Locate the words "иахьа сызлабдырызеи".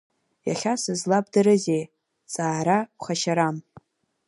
0.47-1.83